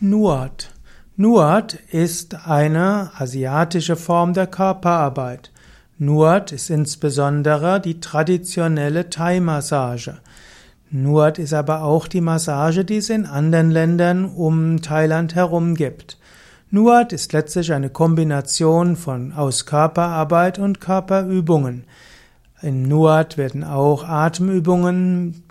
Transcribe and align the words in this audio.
Nuat. 0.00 0.72
Nuat 1.16 1.74
ist 1.92 2.48
eine 2.48 3.12
asiatische 3.16 3.94
Form 3.94 4.34
der 4.34 4.48
Körperarbeit. 4.48 5.52
Nuat 5.98 6.50
ist 6.50 6.68
insbesondere 6.68 7.80
die 7.80 8.00
traditionelle 8.00 9.08
Thai-Massage. 9.08 10.16
Nuat 10.90 11.38
ist 11.38 11.54
aber 11.54 11.84
auch 11.84 12.08
die 12.08 12.20
Massage, 12.20 12.84
die 12.84 12.96
es 12.96 13.08
in 13.08 13.24
anderen 13.24 13.70
Ländern 13.70 14.24
um 14.24 14.82
Thailand 14.82 15.36
herum 15.36 15.76
gibt. 15.76 16.18
Nuat 16.72 17.12
ist 17.12 17.32
letztlich 17.32 17.72
eine 17.72 17.88
Kombination 17.88 18.96
von 18.96 19.32
aus 19.32 19.64
Körperarbeit 19.64 20.58
und 20.58 20.80
Körperübungen. 20.80 21.84
In 22.62 22.88
Nuat 22.88 23.38
werden 23.38 23.62
auch 23.62 24.02
Atemübungen 24.02 25.44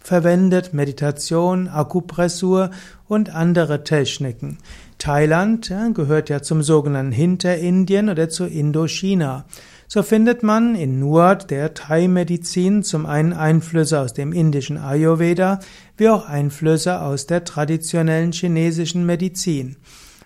verwendet 0.00 0.74
Meditation, 0.74 1.68
Akupressur 1.68 2.70
und 3.06 3.34
andere 3.34 3.84
Techniken. 3.84 4.58
Thailand 4.98 5.68
ja, 5.68 5.88
gehört 5.88 6.28
ja 6.28 6.42
zum 6.42 6.62
sogenannten 6.62 7.12
Hinterindien 7.12 8.08
oder 8.08 8.28
zu 8.28 8.46
Indochina. 8.46 9.44
So 9.88 10.02
findet 10.02 10.42
man 10.42 10.76
in 10.76 11.00
Nuat 11.00 11.50
der 11.50 11.74
Thai-Medizin 11.74 12.82
zum 12.82 13.06
einen 13.06 13.32
Einflüsse 13.32 13.98
aus 13.98 14.12
dem 14.12 14.32
indischen 14.32 14.78
Ayurveda, 14.78 15.58
wie 15.96 16.08
auch 16.08 16.28
Einflüsse 16.28 17.00
aus 17.00 17.26
der 17.26 17.44
traditionellen 17.44 18.32
chinesischen 18.32 19.04
Medizin. 19.04 19.76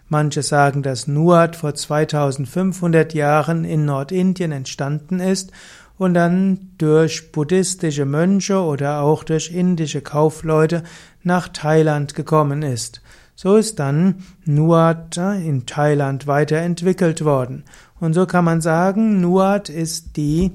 Manche 0.08 0.42
sagen, 0.42 0.82
dass 0.82 1.08
Nuat 1.08 1.56
vor 1.56 1.74
2500 1.74 3.14
Jahren 3.14 3.64
in 3.64 3.86
Nordindien 3.86 4.52
entstanden 4.52 5.18
ist 5.18 5.50
und 5.98 6.14
dann 6.14 6.70
durch 6.78 7.32
buddhistische 7.32 8.04
Mönche 8.04 8.58
oder 8.58 9.00
auch 9.00 9.24
durch 9.24 9.50
indische 9.52 10.00
Kaufleute 10.00 10.82
nach 11.22 11.48
Thailand 11.48 12.14
gekommen 12.14 12.62
ist. 12.62 13.00
So 13.36 13.56
ist 13.56 13.78
dann 13.78 14.22
Nuat 14.44 15.16
in 15.16 15.66
Thailand 15.66 16.26
weiterentwickelt 16.26 17.24
worden. 17.24 17.64
Und 17.98 18.14
so 18.14 18.26
kann 18.26 18.44
man 18.44 18.60
sagen, 18.60 19.20
Nuat 19.20 19.68
ist 19.68 20.16
die 20.16 20.52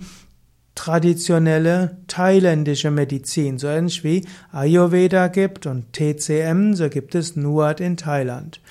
traditionelle 0.76 1.98
thailändische 2.08 2.90
Medizin. 2.90 3.58
So 3.58 3.68
ähnlich 3.68 4.04
wie 4.06 4.26
Ayurveda 4.54 5.28
gibt 5.28 5.66
und 5.66 5.92
TCM, 5.92 6.74
so 6.74 6.90
gibt 6.90 7.16
es 7.16 7.36
Nuat 7.36 7.82
in 7.82 7.98
Thailand. 7.98 8.62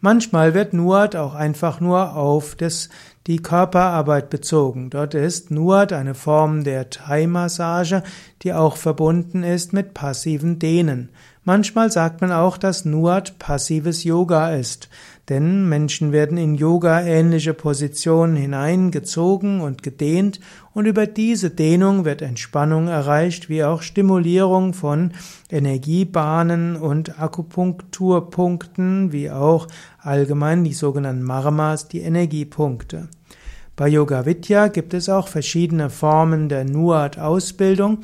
Manchmal 0.00 0.54
wird 0.54 0.72
Nuat 0.72 1.14
auch 1.14 1.34
einfach 1.34 1.80
nur 1.80 2.16
auf 2.16 2.54
das, 2.54 2.88
die 3.30 3.38
Körperarbeit 3.38 4.28
bezogen. 4.28 4.90
Dort 4.90 5.14
ist 5.14 5.52
Nuat 5.52 5.92
eine 5.92 6.14
Form 6.14 6.64
der 6.64 6.90
Thai-Massage, 6.90 8.02
die 8.42 8.52
auch 8.52 8.74
verbunden 8.76 9.44
ist 9.44 9.72
mit 9.72 9.94
passiven 9.94 10.58
Dehnen. 10.58 11.10
Manchmal 11.44 11.92
sagt 11.92 12.20
man 12.22 12.32
auch, 12.32 12.58
dass 12.58 12.84
Nuat 12.84 13.38
passives 13.38 14.02
Yoga 14.02 14.50
ist. 14.50 14.88
Denn 15.28 15.68
Menschen 15.68 16.10
werden 16.10 16.36
in 16.38 16.56
Yoga-ähnliche 16.56 17.54
Positionen 17.54 18.34
hineingezogen 18.34 19.60
und 19.60 19.84
gedehnt 19.84 20.40
und 20.74 20.86
über 20.86 21.06
diese 21.06 21.50
Dehnung 21.50 22.04
wird 22.04 22.20
Entspannung 22.20 22.88
erreicht, 22.88 23.48
wie 23.48 23.62
auch 23.62 23.82
Stimulierung 23.82 24.74
von 24.74 25.12
Energiebahnen 25.48 26.74
und 26.74 27.20
Akupunkturpunkten, 27.20 29.12
wie 29.12 29.30
auch 29.30 29.68
allgemein 30.00 30.64
die 30.64 30.74
sogenannten 30.74 31.22
Marmas, 31.22 31.86
die 31.86 32.00
Energiepunkte. 32.00 33.08
Bei 33.76 33.88
Yoga 33.88 34.26
Vidya 34.26 34.68
gibt 34.68 34.94
es 34.94 35.08
auch 35.08 35.28
verschiedene 35.28 35.90
Formen 35.90 36.48
der 36.48 36.64
Nuat-Ausbildung. 36.64 38.00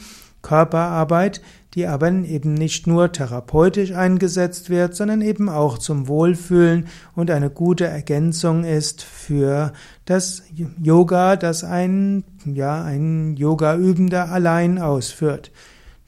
Körperarbeit, 0.46 1.40
die 1.74 1.88
aber 1.88 2.10
eben 2.10 2.54
nicht 2.54 2.86
nur 2.86 3.10
therapeutisch 3.10 3.92
eingesetzt 3.92 4.70
wird, 4.70 4.94
sondern 4.94 5.20
eben 5.20 5.48
auch 5.48 5.76
zum 5.76 6.06
Wohlfühlen 6.06 6.86
und 7.16 7.32
eine 7.32 7.50
gute 7.50 7.86
Ergänzung 7.86 8.62
ist 8.62 9.02
für 9.02 9.72
das 10.04 10.44
Yoga, 10.80 11.34
das 11.34 11.64
ein, 11.64 12.22
ja, 12.44 12.82
ein 12.84 13.36
Yoga-Übender 13.36 14.30
allein 14.30 14.78
ausführt. 14.78 15.50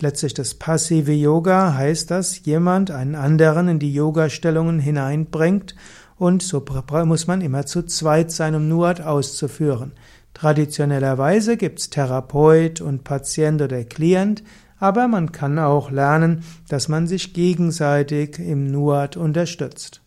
Letztlich 0.00 0.34
das 0.34 0.54
passive 0.54 1.12
Yoga 1.12 1.74
heißt, 1.74 2.12
dass 2.12 2.44
jemand 2.44 2.92
einen 2.92 3.16
anderen 3.16 3.66
in 3.66 3.78
die 3.80 3.92
Yoga-Stellungen 3.92 4.78
hineinbringt 4.78 5.74
und 6.18 6.42
so 6.42 6.64
muss 7.04 7.26
man 7.26 7.40
immer 7.40 7.66
zu 7.66 7.82
zweit 7.84 8.30
sein, 8.30 8.54
um 8.54 8.68
Nuat 8.68 9.00
auszuführen. 9.00 9.92
Traditionellerweise 10.34 11.56
gibt's 11.56 11.90
Therapeut 11.90 12.80
und 12.80 13.04
Patient 13.04 13.62
oder 13.62 13.84
Klient, 13.84 14.42
aber 14.78 15.08
man 15.08 15.32
kann 15.32 15.58
auch 15.58 15.90
lernen, 15.90 16.44
dass 16.68 16.88
man 16.88 17.06
sich 17.06 17.34
gegenseitig 17.34 18.38
im 18.38 18.70
Nuat 18.70 19.16
unterstützt. 19.16 20.00